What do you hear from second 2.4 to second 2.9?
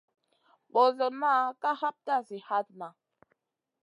hatna.